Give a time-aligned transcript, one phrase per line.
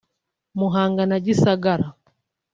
[0.59, 1.85] Muhanga na Gisagara